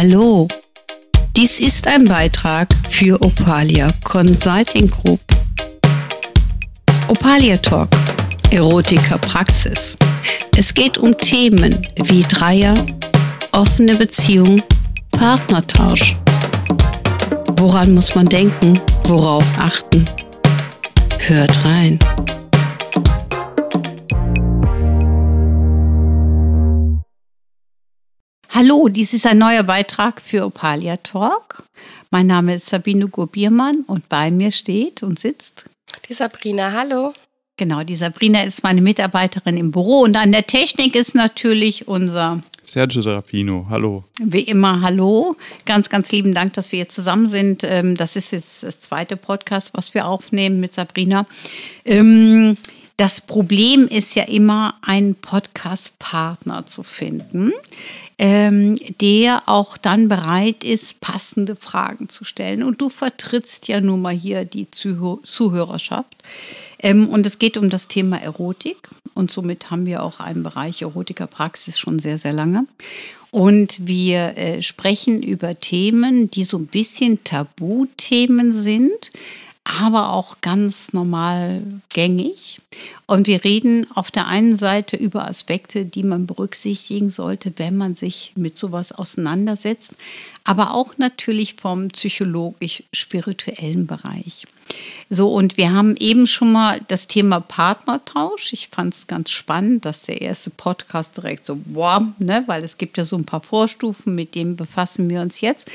Hallo, 0.00 0.46
dies 1.36 1.58
ist 1.58 1.88
ein 1.88 2.04
Beitrag 2.04 2.68
für 2.88 3.20
Opalia 3.20 3.92
Consulting 4.04 4.88
Group. 4.88 5.18
Opalia 7.08 7.56
Talk, 7.56 7.88
Erotiker 8.52 9.18
Praxis. 9.18 9.98
Es 10.56 10.72
geht 10.72 10.98
um 10.98 11.18
Themen 11.18 11.84
wie 12.04 12.20
Dreier, 12.20 12.76
offene 13.50 13.96
Beziehung, 13.96 14.62
Partnertausch. 15.10 16.14
Woran 17.56 17.92
muss 17.92 18.14
man 18.14 18.26
denken? 18.26 18.80
Worauf 19.02 19.44
achten? 19.58 20.08
Hört 21.18 21.64
rein. 21.64 21.98
Hallo, 28.60 28.88
dies 28.88 29.14
ist 29.14 29.24
ein 29.24 29.38
neuer 29.38 29.62
Beitrag 29.62 30.20
für 30.20 30.44
Opalia 30.44 30.96
Talk. 30.96 31.62
Mein 32.10 32.26
Name 32.26 32.56
ist 32.56 32.66
Sabine 32.66 33.06
Gurbiermann 33.06 33.84
und 33.86 34.08
bei 34.08 34.32
mir 34.32 34.50
steht 34.50 35.04
und 35.04 35.20
sitzt 35.20 35.66
die 36.08 36.12
Sabrina. 36.12 36.72
Hallo. 36.72 37.14
Genau, 37.56 37.84
die 37.84 37.94
Sabrina 37.94 38.42
ist 38.42 38.64
meine 38.64 38.80
Mitarbeiterin 38.80 39.56
im 39.56 39.70
Büro 39.70 40.00
und 40.00 40.16
an 40.16 40.32
der 40.32 40.44
Technik 40.44 40.96
ist 40.96 41.14
natürlich 41.14 41.86
unser 41.86 42.40
Sergio 42.64 43.00
Serafino, 43.00 43.66
hallo. 43.70 44.02
Wie 44.18 44.42
immer, 44.42 44.80
hallo. 44.80 45.36
Ganz, 45.64 45.88
ganz 45.88 46.10
lieben 46.10 46.34
Dank, 46.34 46.54
dass 46.54 46.72
wir 46.72 46.80
jetzt 46.80 46.96
zusammen 46.96 47.28
sind. 47.28 47.62
Ähm, 47.62 47.94
das 47.94 48.16
ist 48.16 48.32
jetzt 48.32 48.64
das 48.64 48.80
zweite 48.80 49.16
Podcast, 49.16 49.72
was 49.74 49.94
wir 49.94 50.04
aufnehmen 50.04 50.58
mit 50.58 50.74
Sabrina. 50.74 51.26
Ähm, 51.84 52.56
das 52.98 53.22
Problem 53.22 53.88
ist 53.88 54.14
ja 54.14 54.24
immer, 54.24 54.74
einen 54.82 55.14
Podcast-Partner 55.14 56.66
zu 56.66 56.82
finden 56.82 57.52
ähm, 58.18 58.74
der 59.00 59.44
auch 59.46 59.76
dann 59.76 60.08
bereit 60.08 60.64
ist, 60.64 61.00
passende 61.00 61.54
Fragen 61.54 62.08
zu 62.08 62.24
stellen. 62.24 62.64
Und 62.64 62.80
du 62.80 62.88
vertrittst 62.88 63.68
ja 63.68 63.80
nun 63.80 64.02
mal 64.02 64.14
hier 64.14 64.44
die 64.44 64.70
Zuh 64.70 65.20
Zuhörerschaft. 65.22 66.16
Ähm, 66.80 67.08
und 67.08 67.26
es 67.26 67.38
geht 67.38 67.56
um 67.56 67.70
das 67.70 67.86
Thema 67.86 68.20
Erotik. 68.20 68.88
Und 69.14 69.30
somit 69.30 69.70
haben 69.70 69.86
wir 69.86 70.02
auch 70.02 70.18
einen 70.18 70.42
Bereich 70.42 70.82
Erotikerpraxis 70.82 71.78
schon 71.78 72.00
sehr, 72.00 72.18
sehr 72.18 72.32
lange. 72.32 72.66
Und 73.30 73.86
wir 73.86 74.36
äh, 74.36 74.62
sprechen 74.62 75.22
über 75.22 75.60
Themen, 75.60 76.30
die 76.30 76.44
so 76.44 76.58
ein 76.58 76.66
bisschen 76.66 77.22
Tabuthemen 77.22 78.52
sind, 78.52 79.12
aber 79.64 80.12
auch 80.12 80.40
ganz 80.40 80.92
normal 80.92 81.62
gängig. 81.90 82.60
Und 83.06 83.26
wir 83.26 83.44
reden 83.44 83.86
auf 83.94 84.10
der 84.10 84.26
einen 84.26 84.56
Seite 84.56 84.96
über 84.96 85.28
Aspekte, 85.28 85.84
die 85.84 86.02
man 86.02 86.26
berücksichtigen 86.26 87.10
sollte, 87.10 87.52
wenn 87.56 87.76
man 87.76 87.94
sich 87.94 88.32
mit 88.34 88.56
sowas 88.56 88.92
auseinandersetzt, 88.92 89.94
aber 90.44 90.74
auch 90.74 90.96
natürlich 90.96 91.54
vom 91.54 91.88
psychologisch-spirituellen 91.88 93.86
Bereich. 93.86 94.46
So, 95.10 95.32
und 95.32 95.56
wir 95.56 95.72
haben 95.72 95.96
eben 95.96 96.26
schon 96.26 96.52
mal 96.52 96.80
das 96.88 97.06
Thema 97.06 97.40
Partnertausch. 97.40 98.52
Ich 98.52 98.68
fand 98.68 98.94
es 98.94 99.06
ganz 99.06 99.30
spannend, 99.30 99.84
dass 99.84 100.02
der 100.02 100.20
erste 100.20 100.50
Podcast 100.50 101.16
direkt 101.16 101.46
so, 101.46 101.60
wow, 101.66 102.02
ne, 102.18 102.44
weil 102.46 102.64
es 102.64 102.78
gibt 102.78 102.98
ja 102.98 103.04
so 103.04 103.16
ein 103.16 103.24
paar 103.24 103.42
Vorstufen, 103.42 104.14
mit 104.14 104.34
denen 104.34 104.56
befassen 104.56 105.08
wir 105.08 105.20
uns 105.20 105.40
jetzt. 105.40 105.68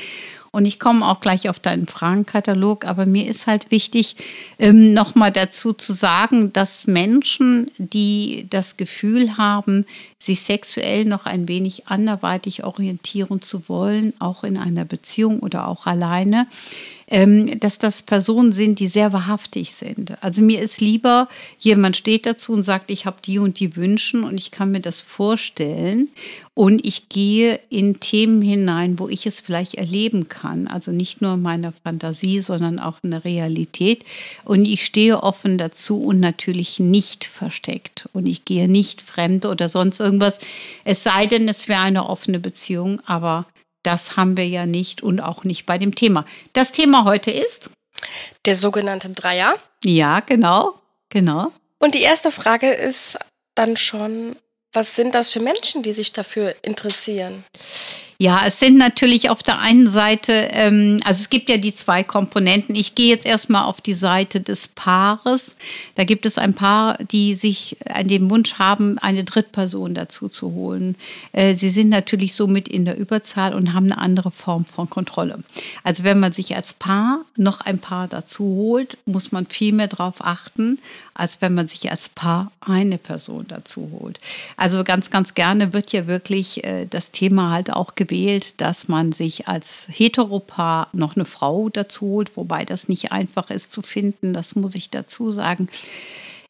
Und 0.54 0.66
ich 0.66 0.78
komme 0.78 1.04
auch 1.04 1.20
gleich 1.20 1.48
auf 1.48 1.58
deinen 1.58 1.88
Fragenkatalog, 1.88 2.84
aber 2.84 3.06
mir 3.06 3.26
ist 3.26 3.48
halt 3.48 3.72
wichtig, 3.72 4.14
ähm, 4.60 4.94
nochmal 4.94 5.32
dazu 5.32 5.72
zu 5.72 5.92
sagen, 5.92 6.52
dass 6.52 6.86
Menschen, 6.86 7.72
die 7.76 8.46
das 8.48 8.76
Gefühl 8.76 9.36
haben, 9.36 9.84
sich 10.20 10.42
sexuell 10.42 11.06
noch 11.06 11.26
ein 11.26 11.48
wenig 11.48 11.88
anderweitig 11.88 12.62
orientieren 12.62 13.42
zu 13.42 13.68
wollen, 13.68 14.12
auch 14.20 14.44
in 14.44 14.56
einer 14.56 14.84
Beziehung 14.84 15.40
oder 15.40 15.66
auch 15.66 15.86
alleine, 15.86 16.46
dass 17.60 17.78
das 17.78 18.02
Personen 18.02 18.52
sind, 18.52 18.80
die 18.80 18.88
sehr 18.88 19.12
wahrhaftig 19.12 19.74
sind. 19.74 20.20
Also 20.20 20.42
mir 20.42 20.60
ist 20.60 20.80
lieber, 20.80 21.28
jemand 21.60 21.96
steht 21.96 22.26
dazu 22.26 22.52
und 22.52 22.64
sagt, 22.64 22.90
ich 22.90 23.06
habe 23.06 23.18
die 23.24 23.38
und 23.38 23.60
die 23.60 23.76
Wünschen 23.76 24.24
und 24.24 24.36
ich 24.36 24.50
kann 24.50 24.72
mir 24.72 24.80
das 24.80 25.00
vorstellen 25.00 26.08
und 26.54 26.84
ich 26.86 27.08
gehe 27.08 27.60
in 27.68 28.00
Themen 28.00 28.40
hinein, 28.40 28.98
wo 28.98 29.08
ich 29.08 29.26
es 29.26 29.40
vielleicht 29.40 29.74
erleben 29.74 30.28
kann. 30.28 30.66
Also 30.66 30.90
nicht 30.92 31.20
nur 31.20 31.34
in 31.34 31.42
meiner 31.42 31.72
Fantasie, 31.84 32.40
sondern 32.40 32.78
auch 32.78 32.98
in 33.02 33.10
der 33.10 33.24
Realität. 33.24 34.04
Und 34.44 34.64
ich 34.64 34.84
stehe 34.84 35.22
offen 35.22 35.58
dazu 35.58 36.02
und 36.02 36.20
natürlich 36.20 36.80
nicht 36.80 37.24
versteckt. 37.24 38.08
Und 38.12 38.26
ich 38.26 38.44
gehe 38.44 38.68
nicht 38.68 39.02
fremd 39.02 39.46
oder 39.46 39.68
sonst 39.68 40.00
irgendwas. 40.00 40.38
Es 40.84 41.02
sei 41.02 41.26
denn, 41.26 41.48
es 41.48 41.68
wäre 41.68 41.80
eine 41.80 42.08
offene 42.08 42.38
Beziehung, 42.40 43.00
aber 43.04 43.46
das 43.86 44.16
haben 44.16 44.36
wir 44.36 44.46
ja 44.46 44.66
nicht 44.66 45.02
und 45.02 45.20
auch 45.20 45.44
nicht 45.44 45.66
bei 45.66 45.78
dem 45.78 45.94
Thema. 45.94 46.24
Das 46.52 46.72
Thema 46.72 47.04
heute 47.04 47.30
ist 47.30 47.70
der 48.44 48.56
sogenannte 48.56 49.10
Dreier. 49.10 49.56
Ja, 49.84 50.20
genau, 50.20 50.74
genau. 51.10 51.52
Und 51.78 51.94
die 51.94 52.02
erste 52.02 52.30
Frage 52.30 52.72
ist 52.72 53.18
dann 53.54 53.76
schon, 53.76 54.36
was 54.72 54.96
sind 54.96 55.14
das 55.14 55.32
für 55.32 55.40
Menschen, 55.40 55.82
die 55.82 55.92
sich 55.92 56.12
dafür 56.12 56.54
interessieren? 56.62 57.44
Ja, 58.18 58.42
es 58.46 58.60
sind 58.60 58.78
natürlich 58.78 59.28
auf 59.28 59.42
der 59.42 59.58
einen 59.58 59.88
Seite, 59.88 60.32
ähm, 60.52 61.00
also 61.04 61.20
es 61.20 61.30
gibt 61.30 61.48
ja 61.48 61.56
die 61.56 61.74
zwei 61.74 62.04
Komponenten. 62.04 62.76
Ich 62.76 62.94
gehe 62.94 63.08
jetzt 63.08 63.26
erstmal 63.26 63.64
auf 63.64 63.80
die 63.80 63.94
Seite 63.94 64.40
des 64.40 64.68
Paares. 64.68 65.56
Da 65.96 66.04
gibt 66.04 66.24
es 66.24 66.38
ein 66.38 66.54
Paar, 66.54 66.96
die 67.10 67.34
sich 67.34 67.76
an 67.88 68.06
dem 68.06 68.30
Wunsch 68.30 68.54
haben, 68.54 68.98
eine 68.98 69.24
Drittperson 69.24 69.94
dazu 69.94 70.28
zu 70.28 70.52
holen. 70.52 70.94
Äh, 71.32 71.54
sie 71.54 71.70
sind 71.70 71.88
natürlich 71.88 72.34
somit 72.34 72.68
in 72.68 72.84
der 72.84 72.96
Überzahl 72.96 73.52
und 73.52 73.72
haben 73.72 73.90
eine 73.90 74.00
andere 74.00 74.30
Form 74.30 74.64
von 74.64 74.88
Kontrolle. 74.88 75.38
Also 75.82 76.04
wenn 76.04 76.20
man 76.20 76.32
sich 76.32 76.54
als 76.54 76.72
Paar 76.72 77.20
noch 77.36 77.62
ein 77.62 77.80
Paar 77.80 78.06
dazu 78.06 78.44
holt, 78.44 78.96
muss 79.06 79.32
man 79.32 79.46
viel 79.46 79.72
mehr 79.72 79.88
darauf 79.88 80.24
achten, 80.24 80.78
als 81.14 81.40
wenn 81.40 81.54
man 81.54 81.66
sich 81.66 81.90
als 81.90 82.08
Paar 82.08 82.52
eine 82.60 82.98
Person 82.98 83.46
dazu 83.48 83.90
holt. 83.92 84.20
Also 84.56 84.84
ganz, 84.84 85.10
ganz 85.10 85.34
gerne 85.34 85.72
wird 85.72 85.92
ja 85.92 86.06
wirklich 86.06 86.64
äh, 86.64 86.86
das 86.88 87.10
Thema 87.10 87.50
halt 87.50 87.72
auch 87.72 87.96
gewählt, 87.96 88.03
dass 88.60 88.88
man 88.88 89.12
sich 89.12 89.48
als 89.48 89.86
Heteropaar 89.90 90.88
noch 90.92 91.16
eine 91.16 91.24
Frau 91.24 91.68
dazu 91.68 92.06
holt, 92.06 92.36
wobei 92.36 92.64
das 92.64 92.88
nicht 92.88 93.12
einfach 93.12 93.50
ist 93.50 93.72
zu 93.72 93.82
finden, 93.82 94.32
das 94.32 94.54
muss 94.56 94.74
ich 94.74 94.90
dazu 94.90 95.32
sagen. 95.32 95.68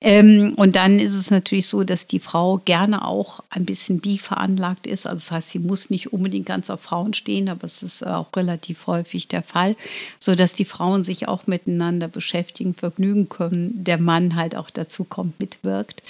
Ähm, 0.06 0.52
und 0.56 0.76
dann 0.76 0.98
ist 0.98 1.14
es 1.14 1.30
natürlich 1.30 1.66
so, 1.66 1.82
dass 1.82 2.06
die 2.06 2.20
Frau 2.20 2.60
gerne 2.62 3.08
auch 3.08 3.42
ein 3.48 3.64
bisschen 3.64 4.00
bi 4.00 4.18
veranlagt 4.18 4.86
ist. 4.86 5.06
Also 5.06 5.16
das 5.16 5.30
heißt, 5.30 5.48
sie 5.48 5.58
muss 5.60 5.88
nicht 5.88 6.12
unbedingt 6.12 6.44
ganz 6.44 6.68
auf 6.68 6.82
Frauen 6.82 7.14
stehen, 7.14 7.48
aber 7.48 7.64
es 7.64 7.82
ist 7.82 8.06
auch 8.06 8.28
relativ 8.36 8.86
häufig 8.86 9.28
der 9.28 9.42
Fall, 9.42 9.76
sodass 10.20 10.52
die 10.52 10.66
Frauen 10.66 11.04
sich 11.04 11.26
auch 11.26 11.46
miteinander 11.46 12.06
beschäftigen, 12.06 12.74
vergnügen 12.74 13.30
können, 13.30 13.82
der 13.82 13.96
Mann 13.96 14.36
halt 14.36 14.56
auch 14.56 14.68
dazu 14.68 15.04
kommt, 15.04 15.40
mitwirkt. 15.40 16.02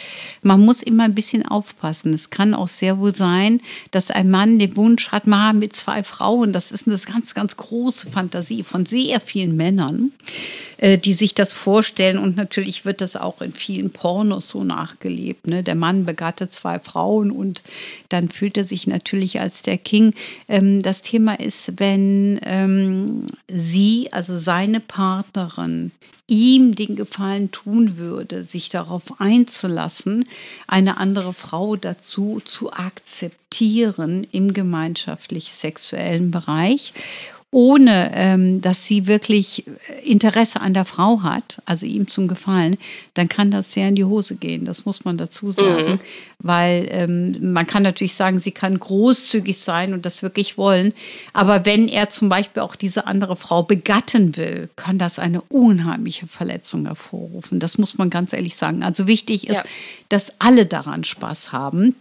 Man 0.43 0.65
muss 0.65 0.83
immer 0.83 1.05
ein 1.05 1.15
bisschen 1.15 1.47
aufpassen. 1.47 2.13
Es 2.13 2.31
kann 2.31 2.53
auch 2.53 2.67
sehr 2.67 2.99
wohl 2.99 3.15
sein, 3.15 3.61
dass 3.93 4.11
ein 4.11 4.29
Mann 4.29 4.59
den 4.59 4.77
Wunsch 4.77 5.13
hat, 5.13 5.29
mal 5.29 5.53
mit 5.53 5.77
zwei 5.77 6.03
Frauen, 6.03 6.53
das 6.53 6.73
ist 6.73 6.89
eine 6.89 6.99
ganz, 6.99 7.33
ganz 7.35 7.57
große 7.57 8.11
Fantasie 8.11 8.65
von 8.65 8.87
sehr 8.87 9.21
vielen 9.21 9.55
Männern, 9.55 10.11
äh, 10.85 10.99
die 10.99 11.15
sich 11.15 11.33
das 11.33 11.55
vorstellen 11.55 12.19
und 12.19 12.37
natürlich 12.37 12.85
wird 12.85 13.01
das 13.01 13.17
auch 13.17 13.41
in 13.41 13.53
vielen 13.53 13.89
Pornos 13.89 14.51
so 14.51 14.65
nachgelebt. 14.65 15.47
Ne? 15.47 15.63
Der 15.63 15.75
Mann 15.75 16.05
begattet 16.05 16.53
zwei 16.53 16.79
Frauen 16.79 17.31
und 17.31 17.63
dann 18.11 18.29
fühlt 18.29 18.59
er 18.59 18.65
sich 18.65 18.87
natürlich 18.87 19.41
als 19.41 19.63
der 19.63 19.79
King. 19.79 20.13
Ähm, 20.47 20.83
das 20.83 21.01
Thema 21.01 21.41
ist, 21.41 21.81
wenn 21.81 22.39
ähm, 22.45 23.25
sie, 23.49 24.09
also 24.13 24.37
seine 24.37 24.79
Partnerin, 24.79 25.91
ihm 26.27 26.75
den 26.75 26.97
Gefallen 26.97 27.51
tun 27.51 27.97
würde, 27.97 28.45
sich 28.45 28.69
darauf 28.69 29.21
einzulassen, 29.21 30.27
eine 30.67 30.99
andere 30.99 31.33
Frau 31.33 31.77
dazu 31.77 32.43
zu 32.45 32.73
akzeptieren 32.73 34.27
im 34.33 34.53
gemeinschaftlich 34.53 35.53
sexuellen 35.53 36.31
Bereich 36.31 36.93
ohne 37.55 38.11
ähm, 38.15 38.61
dass 38.61 38.85
sie 38.85 39.07
wirklich 39.07 39.65
äh, 39.69 40.11
Interesse 40.11 40.61
an 40.61 40.75
der 40.75 40.85
Frau 40.85 41.23
hat, 41.23 41.63
also 41.67 41.87
ihm 41.87 42.09
zum 42.09 42.27
Gefallen, 42.27 42.77
dann 43.15 43.29
kann 43.29 43.53
das 43.53 43.73
sehr 43.73 43.87
in 43.87 43.95
die 43.95 44.05
Hose 44.05 44.35
gehen. 44.35 44.65
Das 44.65 44.87
muss 44.87 45.05
man 45.05 45.17
dazu 45.17 45.53
sagen. 45.53 45.93
Mhm. 45.93 46.01
Weil 46.41 46.89
ähm, 46.91 47.53
man 47.53 47.65
kann 47.65 47.85
natürlich 47.85 48.15
sagen, 48.15 48.41
sie 48.41 48.51
kann 48.51 48.77
großzügig 48.77 49.57
sein 49.57 49.95
und 49.95 50.05
das 50.05 50.25
wirklich 50.25 50.59
wollen. 50.59 50.93
Aber 51.33 51.65
wenn 51.65 51.87
er 51.87 52.11
zum 52.11 52.29
Beispiel 52.29 52.61
auch 52.61 52.75
diese 52.75 53.07
andere 53.07 53.37
Frau 53.37 53.63
begatten 53.63 54.37
will, 54.37 54.69
kann 54.75 54.99
das 54.99 55.21
eine 55.21 55.41
unheimliche 55.43 56.27
Verletzung 56.27 56.87
hervorrufen. 56.87 57.61
Das 57.61 57.79
muss 57.79 57.97
man 57.97 58.11
ganz 58.11 58.33
ehrlich 58.33 58.57
sagen. 58.57 58.83
Also 58.83 59.07
wichtig 59.07 59.47
ist, 59.47 59.55
ja. 59.59 59.65
dass 60.09 60.41
alle 60.41 60.67
daran 60.67 61.05
Spaß 61.05 61.53
haben 61.53 61.95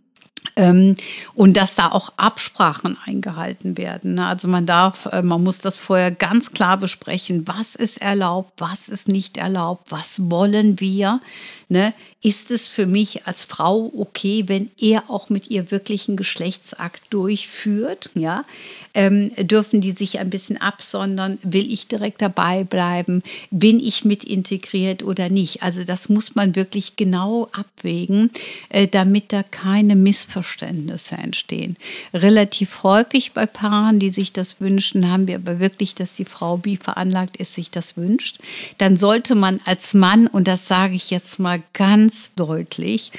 und 0.56 1.58
dass 1.58 1.76
da 1.76 1.90
auch 1.92 2.14
Absprachen 2.18 2.98
eingehalten 3.06 3.78
werden. 3.78 4.16
Ne? 4.16 4.28
Also 4.28 4.48
man 4.48 4.66
darf, 4.66 5.08
äh, 5.08 5.24
man 5.24 5.44
muss 5.44 5.60
das 5.60 5.78
vorher 5.78 6.12
ganz 6.12 6.52
klar 6.52 6.78
besprechen, 6.78 7.48
was 7.48 7.76
ist 7.76 8.02
erlaubt, 8.02 8.52
was 8.58 8.88
ist 8.88 9.08
nicht 9.08 9.38
erlaubt, 9.38 9.92
was 9.92 10.30
wollen 10.30 10.80
wir. 10.80 11.22
Ne? 11.70 11.94
Ist 12.22 12.52
es 12.52 12.68
für 12.68 12.86
mich 12.86 13.26
als 13.26 13.46
Frau 13.46 13.92
okay, 13.98 14.44
wenn 14.48 14.70
er 14.80 15.10
auch 15.10 15.30
mit 15.30 15.50
ihr 15.50 15.72
wirklichen 15.72 16.18
Geschlechtsakt 16.18 17.02
durchführt? 17.10 18.12
Ja? 18.14 18.46
Ähm, 18.94 19.32
dürfen 19.38 19.82
die 19.82 19.92
sich 19.92 20.20
ein 20.20 20.30
bisschen 20.30 20.62
absondern? 20.62 21.40
Will 21.42 21.74
ich 21.74 21.88
direkt 21.88 22.22
dabei 22.22 22.64
bleiben? 22.64 23.24
Bin 23.50 23.80
ich 23.80 24.06
mit 24.06 24.24
integriert 24.24 25.02
oder 25.02 25.30
nicht? 25.30 25.64
Also 25.64 25.84
das 25.84 26.10
muss 26.10 26.36
man 26.36 26.56
wirklich 26.56 26.96
genau 26.96 27.48
abwägen, 27.54 28.30
äh, 28.70 28.88
damit 28.88 29.34
da 29.34 29.42
keine 29.42 29.96
Missverständnisse 29.96 30.33
entstehen. 30.42 31.78
Relativ 32.14 32.84
häufig 32.84 33.34
bei 33.34 33.46
Paaren, 33.46 34.00
die 34.00 34.10
sich 34.10 34.34
das 34.34 34.60
wünschen, 34.60 35.10
haben 35.10 35.28
wir 35.28 35.36
aber 35.36 35.60
wirklich, 35.60 35.96
dass 35.96 36.14
die 36.14 36.26
Frau 36.26 36.60
wie 36.64 36.78
veranlagt 36.78 37.38
ist, 37.38 37.54
sich 37.54 37.70
das 37.72 37.98
wünscht. 37.98 38.40
Dann 38.78 38.98
sollte 38.98 39.36
man 39.36 39.60
als 39.66 39.94
Mann, 39.94 40.28
und 40.28 40.48
das 40.48 40.68
sage 40.68 40.96
ich 40.96 41.10
jetzt 41.10 41.40
mal 41.40 41.62
ganz 41.74 42.34
deutlich, 42.36 43.12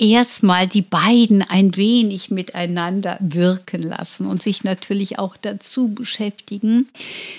erstmal 0.00 0.66
die 0.66 0.82
beiden 0.82 1.42
ein 1.42 1.76
wenig 1.76 2.30
miteinander 2.30 3.18
wirken 3.20 3.82
lassen 3.82 4.26
und 4.26 4.42
sich 4.42 4.64
natürlich 4.64 5.18
auch 5.18 5.36
dazu 5.36 5.88
beschäftigen 5.88 6.88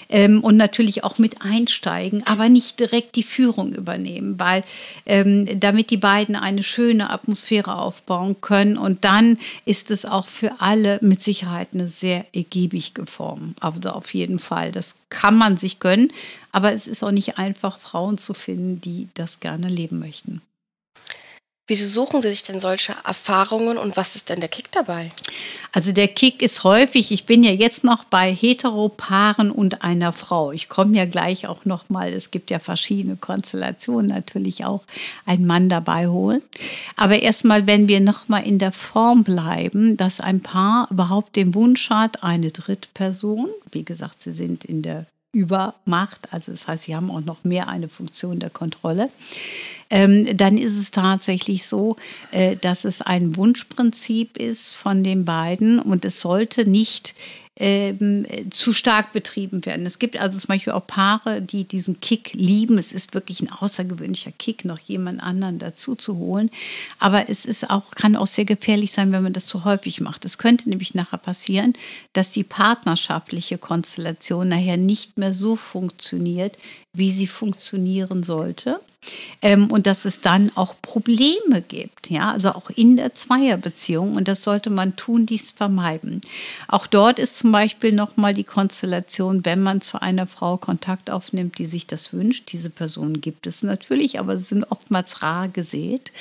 ähm, 0.09 0.43
und 0.43 0.57
natürlich 0.57 1.03
auch 1.03 1.17
mit 1.17 1.41
einsteigen, 1.41 2.25
aber 2.27 2.49
nicht 2.49 2.79
direkt 2.79 3.15
die 3.15 3.23
Führung 3.23 3.73
übernehmen, 3.73 4.39
weil 4.39 4.63
ähm, 5.05 5.59
damit 5.59 5.89
die 5.89 5.97
beiden 5.97 6.35
eine 6.35 6.63
schöne 6.63 7.09
Atmosphäre 7.09 7.77
aufbauen 7.77 8.37
können 8.41 8.77
und 8.77 9.03
dann 9.03 9.39
ist 9.65 9.89
es 9.89 10.05
auch 10.05 10.27
für 10.27 10.61
alle 10.61 10.99
mit 11.01 11.23
Sicherheit 11.23 11.69
eine 11.73 11.87
sehr 11.87 12.25
ergiebige 12.33 13.05
Form. 13.07 13.55
Also 13.59 13.89
auf 13.89 14.13
jeden 14.13 14.39
Fall, 14.39 14.71
das 14.71 14.95
kann 15.09 15.35
man 15.35 15.57
sich 15.57 15.79
gönnen, 15.79 16.13
aber 16.51 16.73
es 16.73 16.85
ist 16.85 17.03
auch 17.03 17.11
nicht 17.11 17.37
einfach, 17.37 17.79
Frauen 17.79 18.17
zu 18.17 18.33
finden, 18.33 18.81
die 18.81 19.07
das 19.15 19.39
gerne 19.39 19.67
leben 19.67 19.99
möchten. 19.99 20.41
Wieso 21.71 21.87
suchen 21.87 22.21
Sie 22.21 22.31
sich 22.31 22.43
denn 22.43 22.59
solche 22.59 22.93
Erfahrungen 23.05 23.77
und 23.77 23.95
was 23.95 24.17
ist 24.17 24.27
denn 24.27 24.41
der 24.41 24.49
Kick 24.49 24.69
dabei? 24.73 25.09
Also 25.71 25.93
der 25.93 26.09
Kick 26.09 26.41
ist 26.41 26.65
häufig, 26.65 27.13
ich 27.13 27.25
bin 27.25 27.45
ja 27.45 27.51
jetzt 27.51 27.85
noch 27.85 28.03
bei 28.03 28.35
Heteropaaren 28.35 29.51
und 29.51 29.81
einer 29.81 30.11
Frau. 30.11 30.51
Ich 30.51 30.67
komme 30.67 30.97
ja 30.97 31.05
gleich 31.05 31.47
auch 31.47 31.63
noch 31.63 31.89
mal, 31.89 32.09
es 32.09 32.29
gibt 32.29 32.51
ja 32.51 32.59
verschiedene 32.59 33.15
Konstellationen, 33.15 34.07
natürlich 34.07 34.65
auch 34.65 34.83
einen 35.25 35.47
Mann 35.47 35.69
dabei 35.69 36.09
holen. 36.09 36.41
Aber 36.97 37.21
erstmal, 37.21 37.67
wenn 37.67 37.87
wir 37.87 38.01
noch 38.01 38.27
mal 38.27 38.45
in 38.45 38.59
der 38.59 38.73
Form 38.73 39.23
bleiben, 39.23 39.95
dass 39.95 40.19
ein 40.19 40.41
Paar 40.41 40.89
überhaupt 40.91 41.37
den 41.37 41.55
Wunsch 41.55 41.89
hat, 41.89 42.21
eine 42.21 42.51
Drittperson, 42.51 43.47
wie 43.71 43.85
gesagt, 43.85 44.21
sie 44.21 44.33
sind 44.33 44.65
in 44.65 44.81
der 44.81 45.05
Übermacht, 45.31 46.27
also 46.31 46.51
das 46.51 46.67
heißt, 46.67 46.83
sie 46.83 46.97
haben 46.97 47.09
auch 47.09 47.21
noch 47.21 47.45
mehr 47.45 47.69
eine 47.69 47.87
Funktion 47.87 48.39
der 48.39 48.49
Kontrolle, 48.49 49.09
ähm, 49.91 50.35
dann 50.35 50.57
ist 50.57 50.77
es 50.77 50.89
tatsächlich 50.89 51.67
so, 51.67 51.97
äh, 52.31 52.55
dass 52.55 52.85
es 52.85 53.01
ein 53.01 53.35
Wunschprinzip 53.35 54.37
ist 54.37 54.69
von 54.69 55.03
den 55.03 55.25
beiden 55.25 55.79
und 55.79 56.05
es 56.05 56.21
sollte 56.21 56.67
nicht 56.67 57.13
ähm, 57.61 58.25
zu 58.49 58.73
stark 58.73 59.13
betrieben 59.13 59.65
werden. 59.65 59.85
Es 59.85 59.99
gibt 59.99 60.17
also 60.17 60.39
zum 60.39 60.47
Beispiel 60.47 60.73
auch 60.73 60.87
Paare, 60.87 61.43
die 61.43 61.63
diesen 61.65 61.99
Kick 61.99 62.33
lieben. 62.33 62.79
Es 62.79 62.91
ist 62.91 63.13
wirklich 63.13 63.41
ein 63.41 63.51
außergewöhnlicher 63.51 64.31
Kick, 64.31 64.65
noch 64.65 64.79
jemand 64.79 65.21
anderen 65.21 65.59
dazu 65.59 65.93
zu 65.95 66.17
holen. 66.17 66.49
Aber 66.97 67.29
es 67.29 67.45
ist 67.45 67.69
auch, 67.69 67.91
kann 67.91 68.15
auch 68.15 68.25
sehr 68.25 68.45
gefährlich 68.45 68.93
sein, 68.93 69.11
wenn 69.11 69.21
man 69.21 69.33
das 69.33 69.45
zu 69.45 69.63
häufig 69.63 70.01
macht. 70.01 70.25
Es 70.25 70.39
könnte 70.39 70.69
nämlich 70.69 70.95
nachher 70.95 71.19
passieren, 71.19 71.73
dass 72.13 72.31
die 72.31 72.43
partnerschaftliche 72.43 73.59
Konstellation 73.59 74.47
nachher 74.47 74.77
nicht 74.77 75.19
mehr 75.19 75.33
so 75.33 75.55
funktioniert, 75.55 76.57
wie 76.93 77.11
sie 77.11 77.27
funktionieren 77.27 78.23
sollte. 78.23 78.79
Ähm, 79.41 79.71
und 79.71 79.87
dass 79.87 80.05
es 80.05 80.21
dann 80.21 80.51
auch 80.53 80.75
Probleme 80.83 81.63
gibt, 81.67 82.11
ja, 82.11 82.31
also 82.31 82.49
auch 82.49 82.69
in 82.69 82.97
der 82.97 83.15
Zweierbeziehung. 83.15 84.15
Und 84.15 84.27
das 84.27 84.43
sollte 84.43 84.69
man 84.69 84.95
tun, 84.95 85.25
dies 85.25 85.49
vermeiden. 85.51 86.21
Auch 86.67 86.85
dort 86.85 87.17
ist 87.17 87.39
zum 87.39 87.51
Beispiel 87.51 87.93
nochmal 87.93 88.35
die 88.35 88.43
Konstellation, 88.43 89.43
wenn 89.43 89.63
man 89.63 89.81
zu 89.81 89.99
einer 89.99 90.27
Frau 90.27 90.57
Kontakt 90.57 91.09
aufnimmt, 91.09 91.57
die 91.57 91.65
sich 91.65 91.87
das 91.87 92.13
wünscht. 92.13 92.51
Diese 92.51 92.69
Personen 92.69 93.21
gibt 93.21 93.47
es 93.47 93.63
natürlich, 93.63 94.19
aber 94.19 94.37
sie 94.37 94.43
sind 94.43 94.65
oftmals 94.69 95.23
rar 95.23 95.47
gesät 95.47 96.11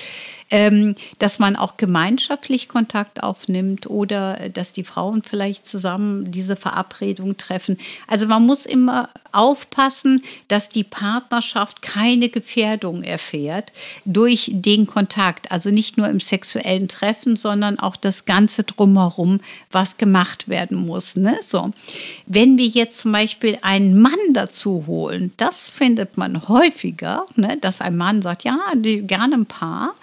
ähm, 0.51 0.97
dass 1.19 1.39
man 1.39 1.57
auch 1.57 1.77
gemeinschaftlich 1.77 2.69
Kontakt 2.69 3.23
aufnimmt 3.23 3.89
oder 3.89 4.41
äh, 4.41 4.51
dass 4.51 4.73
die 4.73 4.85
Frauen 4.85 5.23
vielleicht 5.23 5.67
zusammen 5.67 6.31
diese 6.31 6.57
Verabredung 6.57 7.37
treffen. 7.37 7.79
Also 8.07 8.27
man 8.27 8.45
muss 8.45 8.67
immer 8.67 9.11
aufpassen, 9.33 10.23
dass 10.49 10.69
die 10.69 10.85
Partnerschaft 10.85 11.83
keine 11.83 12.29
Gefährdung 12.29 13.03
erfährt 13.03 13.73
durch 14.05 14.51
den 14.53 14.87
Kontakt. 14.87 15.53
Also 15.53 15.71
nicht 15.71 15.97
nur 15.97 16.09
im 16.09 16.21
sexuellen 16.21 16.89
Treffen, 16.89 17.37
sondern 17.37 17.79
auch 17.79 17.97
das 17.97 18.25
Ganze 18.25 18.65
drumherum, 18.65 19.41
was 19.71 19.97
gemacht 19.97 20.49
werden 20.49 20.79
muss. 20.79 21.17
Ne? 21.17 21.39
So. 21.43 21.71
Wenn 22.27 22.59
wir 22.59 22.67
jetzt 22.67 23.01
zum 23.01 23.13
Beispiel 23.13 23.59
einen 23.63 24.01
Mann 24.01 24.13
dazu 24.33 24.85
holen, 24.87 25.33
das 25.37 25.69
findet 25.69 26.19
man 26.19 26.49
häufiger, 26.49 27.27
ne? 27.37 27.57
dass 27.61 27.81
ein 27.81 27.97
Mann 27.97 28.23
sagt, 28.23 28.45
ja, 28.45 28.59
gerne 28.83 29.37
ein 29.37 29.47
Paar. 29.47 29.95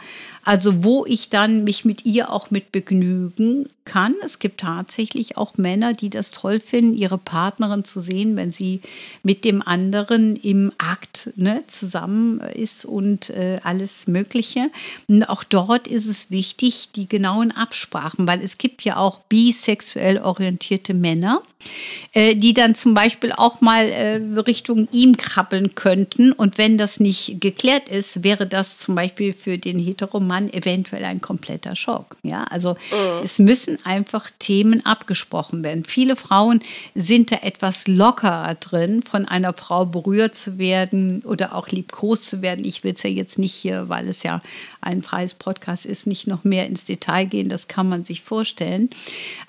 Also 0.48 0.86
wo 0.86 1.06
ich 1.06 1.30
dann 1.30 1.66
mich 1.66 1.84
mit 1.84 2.06
ihr 2.06 2.32
auch 2.32 2.52
mit 2.52 2.72
begnügen 2.72 3.68
kann. 3.88 4.14
Es 4.24 4.40
gibt 4.40 4.60
tatsächlich 4.60 5.38
auch 5.38 5.58
Männer, 5.58 5.94
die 5.94 6.10
das 6.10 6.32
toll 6.32 6.60
finden, 6.60 6.96
ihre 6.96 7.18
Partnerin 7.18 7.86
zu 7.86 8.00
sehen, 8.00 8.36
wenn 8.36 8.52
sie 8.52 8.82
mit 9.24 9.46
dem 9.46 9.66
anderen 9.66 10.36
im 10.36 10.72
Akt 10.78 11.32
ne, 11.36 11.64
zusammen 11.68 12.40
ist 12.40 12.86
und 12.86 13.30
äh, 13.32 13.60
alles 13.64 14.08
Mögliche. 14.08 14.70
Und 15.08 15.24
auch 15.24 15.44
dort 15.44 15.88
ist 15.88 16.08
es 16.08 16.30
wichtig, 16.30 16.90
die 16.96 17.08
genauen 17.08 17.52
Absprachen, 17.52 18.28
weil 18.28 18.42
es 18.42 18.58
gibt 18.58 18.84
ja 18.84 18.98
auch 18.98 19.20
bisexuell 19.30 20.20
orientierte 20.20 20.94
Männer, 20.94 21.42
äh, 22.14 22.36
die 22.36 22.54
dann 22.54 22.76
zum 22.76 22.94
Beispiel 22.94 23.32
auch 23.32 23.62
mal 23.62 23.86
äh, 23.90 24.16
Richtung 24.42 24.88
ihm 24.92 25.16
krabbeln 25.18 25.76
könnten. 25.76 26.34
Und 26.34 26.58
wenn 26.58 26.78
das 26.78 27.00
nicht 27.00 27.40
geklärt 27.40 27.90
ist, 27.90 28.24
wäre 28.24 28.46
das 28.48 28.80
zum 28.80 28.96
Beispiel 28.96 29.32
für 29.34 29.58
den 29.58 29.80
Heteromann 30.38 30.54
eventuell 30.54 31.04
ein 31.04 31.22
kompletter 31.22 31.76
Schock. 31.76 32.18
Ja, 32.24 32.44
also 32.44 32.72
mhm. 32.72 33.24
es 33.24 33.40
müssen 33.40 33.80
einfach 33.86 34.30
Themen 34.40 34.86
abgesprochen 34.86 35.64
werden. 35.64 35.84
Viele 35.86 36.16
Frauen 36.16 36.62
sind 36.96 37.32
da 37.32 37.38
etwas 37.42 37.88
lockerer 37.88 38.56
drin, 38.56 39.04
von 39.04 39.26
einer 39.26 39.54
Frau 39.54 39.86
berührt 39.86 40.36
zu 40.36 40.58
werden 40.58 41.22
oder 41.24 41.56
auch 41.56 41.68
liebkost 41.70 42.30
zu 42.30 42.42
werden. 42.42 42.66
Ich 42.66 42.84
will 42.84 42.94
es 42.94 43.04
ja 43.04 43.10
jetzt 43.10 43.40
nicht 43.40 43.54
hier, 43.54 43.90
weil 43.90 44.08
es 44.08 44.24
ja 44.24 44.42
ein 44.82 45.02
freies 45.02 45.34
Podcast 45.34 45.86
ist, 45.86 46.08
nicht 46.08 46.28
noch 46.28 46.44
mehr 46.44 46.68
ins 46.68 46.86
Detail 46.86 47.26
gehen, 47.26 47.50
das 47.50 47.68
kann 47.68 47.90
man 47.90 48.06
sich 48.06 48.22
vorstellen. 48.22 48.90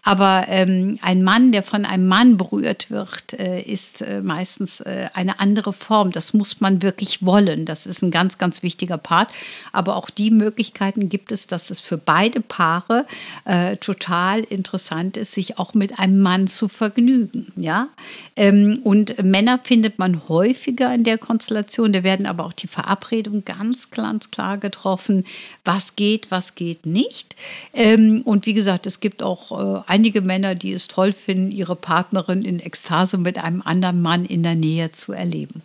Aber 0.02 0.46
ähm, 0.48 0.98
ein 1.02 1.22
Mann, 1.22 1.52
der 1.52 1.62
von 1.62 1.84
einem 1.84 2.08
Mann 2.08 2.36
berührt 2.36 2.90
wird, 2.90 3.34
äh, 3.34 3.60
ist 3.60 4.02
äh, 4.02 4.20
meistens 4.20 4.80
äh, 4.80 5.08
eine 5.14 5.38
andere 5.40 5.72
Form. 5.72 6.12
Das 6.12 6.32
muss 6.32 6.60
man 6.60 6.82
wirklich 6.82 7.24
wollen. 7.24 7.66
Das 7.66 7.86
ist 7.86 8.02
ein 8.02 8.10
ganz, 8.10 8.38
ganz 8.38 8.62
wichtiger 8.62 8.98
Part. 8.98 9.30
Aber 9.72 9.96
auch 9.96 10.10
die 10.10 10.30
Möglichkeiten 10.78 11.08
gibt 11.08 11.32
es, 11.32 11.46
dass 11.46 11.70
es 11.70 11.80
für 11.80 11.98
beide 11.98 12.40
Paare 12.40 13.06
äh, 13.44 13.76
total 13.76 14.40
interessant 14.40 15.16
ist, 15.16 15.32
sich 15.32 15.58
auch 15.58 15.74
mit 15.74 15.98
einem 15.98 16.20
Mann 16.20 16.46
zu 16.46 16.68
vergnügen. 16.68 17.52
Ja? 17.56 17.88
Ähm, 18.36 18.80
und 18.84 19.22
Männer 19.22 19.58
findet 19.62 19.98
man 19.98 20.28
häufiger 20.28 20.94
in 20.94 21.04
der 21.04 21.18
Konstellation. 21.18 21.92
Da 21.92 22.02
werden 22.04 22.26
aber 22.26 22.44
auch 22.44 22.52
die 22.52 22.68
Verabredungen 22.68 23.44
ganz, 23.44 23.90
ganz 23.90 24.30
klar 24.30 24.58
getroffen 24.58 25.24
was 25.64 25.96
geht, 25.96 26.30
was 26.30 26.54
geht 26.54 26.86
nicht. 26.86 27.36
Ähm, 27.74 28.22
und 28.24 28.46
wie 28.46 28.54
gesagt, 28.54 28.86
es 28.86 29.00
gibt 29.00 29.22
auch 29.22 29.52
äh, 29.52 29.82
einige 29.86 30.20
Männer, 30.20 30.54
die 30.54 30.72
es 30.72 30.88
toll 30.88 31.12
finden, 31.12 31.50
ihre 31.50 31.76
Partnerin 31.76 32.42
in 32.42 32.60
Ekstase 32.60 33.18
mit 33.18 33.38
einem 33.38 33.62
anderen 33.62 34.00
Mann 34.00 34.24
in 34.24 34.42
der 34.42 34.54
Nähe 34.54 34.92
zu 34.92 35.12
erleben. 35.12 35.62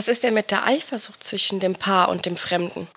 Was 0.00 0.08
ist 0.08 0.22
denn 0.22 0.32
mit 0.32 0.50
der 0.50 0.66
Eifersucht 0.66 1.22
zwischen 1.22 1.60
dem 1.60 1.74
Paar 1.74 2.08
und 2.08 2.24
dem 2.24 2.34
Fremden? 2.34 2.88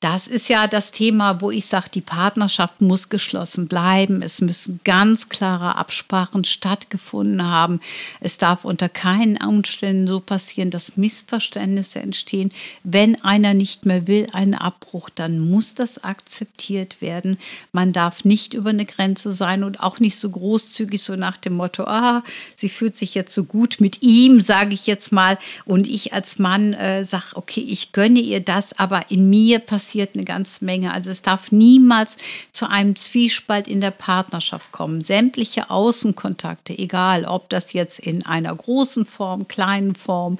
Das 0.00 0.26
ist 0.26 0.48
ja 0.48 0.66
das 0.66 0.92
Thema, 0.92 1.40
wo 1.40 1.50
ich 1.50 1.66
sage, 1.66 1.88
die 1.92 2.00
Partnerschaft 2.00 2.80
muss 2.80 3.08
geschlossen 3.08 3.68
bleiben. 3.68 4.22
Es 4.22 4.40
müssen 4.40 4.80
ganz 4.84 5.28
klare 5.28 5.76
Absprachen 5.76 6.44
stattgefunden 6.44 7.44
haben. 7.44 7.80
Es 8.20 8.38
darf 8.38 8.64
unter 8.64 8.88
keinen 8.88 9.36
Umständen 9.36 10.06
so 10.06 10.20
passieren, 10.20 10.70
dass 10.70 10.96
Missverständnisse 10.96 12.00
entstehen. 12.00 12.50
Wenn 12.82 13.22
einer 13.22 13.54
nicht 13.54 13.84
mehr 13.84 14.06
will, 14.06 14.26
einen 14.32 14.54
Abbruch, 14.54 15.10
dann 15.10 15.38
muss 15.38 15.74
das 15.74 16.02
akzeptiert 16.02 17.00
werden. 17.02 17.38
Man 17.72 17.92
darf 17.92 18.24
nicht 18.24 18.54
über 18.54 18.70
eine 18.70 18.86
Grenze 18.86 19.32
sein 19.32 19.64
und 19.64 19.80
auch 19.80 20.00
nicht 20.00 20.16
so 20.16 20.30
großzügig, 20.30 21.02
so 21.02 21.16
nach 21.16 21.36
dem 21.36 21.54
Motto, 21.54 21.84
ah, 21.84 22.22
sie 22.56 22.68
fühlt 22.68 22.96
sich 22.96 23.14
jetzt 23.14 23.34
so 23.34 23.44
gut 23.44 23.76
mit 23.80 24.02
ihm, 24.02 24.40
sage 24.40 24.74
ich 24.74 24.86
jetzt 24.86 25.12
mal, 25.12 25.38
und 25.66 25.86
ich 25.86 26.12
als 26.20 26.38
Mann 26.38 26.74
äh, 26.74 27.02
sage, 27.02 27.34
okay, 27.34 27.62
ich 27.66 27.92
gönne 27.92 28.20
ihr 28.20 28.40
das, 28.40 28.78
aber 28.78 29.10
in 29.10 29.30
mir 29.30 29.58
passiert 29.58 30.10
eine 30.12 30.24
ganze 30.24 30.62
Menge. 30.62 30.92
Also 30.92 31.08
es 31.08 31.22
darf 31.22 31.50
niemals 31.50 32.18
zu 32.52 32.68
einem 32.68 32.94
Zwiespalt 32.94 33.66
in 33.66 33.80
der 33.80 33.90
Partnerschaft 33.90 34.70
kommen. 34.70 35.00
Sämtliche 35.00 35.70
Außenkontakte, 35.70 36.78
egal 36.78 37.24
ob 37.24 37.48
das 37.48 37.72
jetzt 37.72 38.00
in 38.00 38.26
einer 38.26 38.54
großen 38.54 39.06
Form, 39.06 39.48
kleinen 39.48 39.94
Form, 39.94 40.38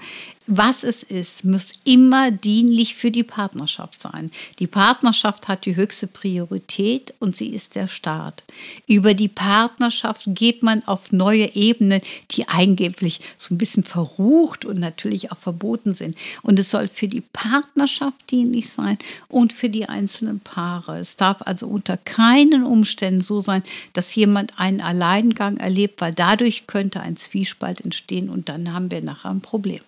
was 0.52 0.82
es 0.82 1.04
ist, 1.04 1.44
muss 1.44 1.74
immer 1.84 2.32
dienlich 2.32 2.96
für 2.96 3.12
die 3.12 3.22
Partnerschaft 3.22 4.00
sein. 4.00 4.32
Die 4.58 4.66
Partnerschaft 4.66 5.46
hat 5.46 5.64
die 5.64 5.76
höchste 5.76 6.08
Priorität 6.08 7.14
und 7.20 7.36
sie 7.36 7.50
ist 7.50 7.76
der 7.76 7.86
Staat. 7.86 8.42
Über 8.88 9.14
die 9.14 9.28
Partnerschaft 9.28 10.24
geht 10.26 10.64
man 10.64 10.82
auf 10.86 11.12
neue 11.12 11.54
Ebenen, 11.54 12.00
die 12.32 12.48
angeblich 12.48 13.20
so 13.38 13.54
ein 13.54 13.58
bisschen 13.58 13.84
verrucht 13.84 14.64
und 14.64 14.80
natürlich 14.80 15.30
auch 15.30 15.38
verboten 15.38 15.94
sind. 15.94 16.16
Und 16.42 16.58
es 16.58 16.70
soll 16.70 16.88
für 16.88 17.06
die 17.06 17.22
Partnerschaft 17.22 18.18
dienlich 18.32 18.70
sein 18.70 18.98
und 19.28 19.52
für 19.52 19.68
die 19.68 19.88
einzelnen 19.88 20.40
Paare. 20.40 20.98
Es 20.98 21.14
darf 21.14 21.42
also 21.42 21.68
unter 21.68 21.96
keinen 21.96 22.64
Umständen 22.64 23.20
so 23.20 23.40
sein, 23.40 23.62
dass 23.92 24.16
jemand 24.16 24.58
einen 24.58 24.80
Alleingang 24.80 25.58
erlebt, 25.58 26.00
weil 26.00 26.12
dadurch 26.12 26.66
könnte 26.66 26.98
ein 26.98 27.16
Zwiespalt 27.16 27.80
entstehen 27.82 28.28
und 28.28 28.48
dann 28.48 28.72
haben 28.72 28.90
wir 28.90 29.00
nachher 29.00 29.30
ein 29.30 29.42
Problem. 29.42 29.80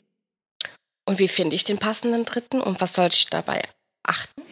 Und 1.05 1.19
wie 1.19 1.29
finde 1.29 1.57
ich 1.57 1.65
den 1.65 1.79
passenden 1.79 2.25
Dritten 2.25 2.61
und 2.61 2.81
was 2.81 2.95
sollte 2.95 3.17
ich 3.17 3.27
dabei 3.27 3.63
achten? 4.05 4.43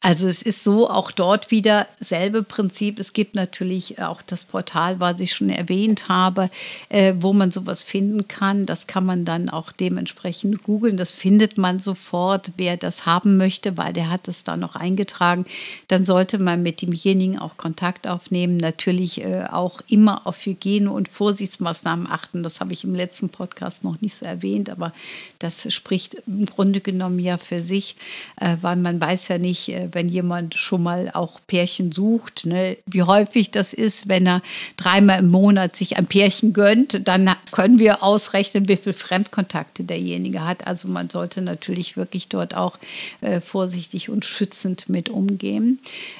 Also 0.00 0.28
es 0.28 0.42
ist 0.42 0.62
so, 0.62 0.88
auch 0.88 1.10
dort 1.10 1.50
wieder 1.50 1.88
selbe 1.98 2.44
Prinzip. 2.44 3.00
Es 3.00 3.12
gibt 3.12 3.34
natürlich 3.34 4.00
auch 4.00 4.22
das 4.22 4.44
Portal, 4.44 5.00
was 5.00 5.18
ich 5.18 5.32
schon 5.32 5.50
erwähnt 5.50 6.08
habe, 6.08 6.50
äh, 6.88 7.14
wo 7.18 7.32
man 7.32 7.50
sowas 7.50 7.82
finden 7.82 8.28
kann. 8.28 8.64
Das 8.64 8.86
kann 8.86 9.04
man 9.04 9.24
dann 9.24 9.48
auch 9.48 9.72
dementsprechend 9.72 10.62
googeln. 10.62 10.96
Das 10.96 11.10
findet 11.10 11.58
man 11.58 11.80
sofort, 11.80 12.52
wer 12.56 12.76
das 12.76 13.06
haben 13.06 13.36
möchte, 13.36 13.76
weil 13.76 13.92
der 13.92 14.08
hat 14.08 14.28
es 14.28 14.44
da 14.44 14.56
noch 14.56 14.76
eingetragen. 14.76 15.46
Dann 15.88 16.04
sollte 16.04 16.38
man 16.38 16.62
mit 16.62 16.80
demjenigen 16.80 17.38
auch 17.38 17.56
Kontakt 17.56 18.06
aufnehmen. 18.06 18.56
Natürlich 18.56 19.24
äh, 19.24 19.46
auch 19.50 19.80
immer 19.88 20.28
auf 20.28 20.46
Hygiene 20.46 20.92
und 20.92 21.08
Vorsichtsmaßnahmen 21.08 22.06
achten. 22.08 22.44
Das 22.44 22.60
habe 22.60 22.72
ich 22.72 22.84
im 22.84 22.94
letzten 22.94 23.30
Podcast 23.30 23.82
noch 23.82 24.00
nicht 24.00 24.14
so 24.14 24.26
erwähnt, 24.26 24.70
aber 24.70 24.92
das 25.40 25.72
spricht 25.72 26.22
im 26.26 26.46
Grunde 26.46 26.80
genommen 26.80 27.18
ja 27.18 27.36
für 27.36 27.60
sich, 27.60 27.96
äh, 28.40 28.56
weil 28.62 28.76
man 28.76 29.00
weiß 29.00 29.26
ja 29.28 29.38
nicht, 29.38 29.68
äh, 29.70 29.87
wenn 29.92 30.08
jemand 30.08 30.54
schon 30.54 30.82
mal 30.82 31.10
auch 31.12 31.40
Pärchen 31.46 31.92
sucht, 31.92 32.46
ne, 32.46 32.76
wie 32.86 33.02
häufig 33.02 33.50
das 33.50 33.72
ist, 33.72 34.08
wenn 34.08 34.26
er 34.26 34.42
dreimal 34.76 35.20
im 35.20 35.30
Monat 35.30 35.76
sich 35.76 35.96
ein 35.96 36.06
Pärchen 36.06 36.52
gönnt, 36.52 37.06
dann 37.06 37.30
können 37.52 37.78
wir 37.78 38.02
ausrechnen, 38.02 38.68
wie 38.68 38.76
viel 38.76 38.92
Fremdkontakte 38.92 39.84
derjenige 39.84 40.44
hat. 40.44 40.66
Also 40.66 40.88
man 40.88 41.10
sollte 41.10 41.42
natürlich 41.42 41.96
wirklich 41.96 42.28
dort 42.28 42.54
auch 42.54 42.78
äh, 43.20 43.40
vorsichtig 43.40 44.10
und 44.10 44.24
schützend 44.24 44.88
mit 44.88 45.08
umgehen. 45.08 45.78